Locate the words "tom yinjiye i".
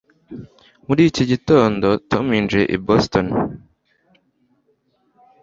2.09-2.77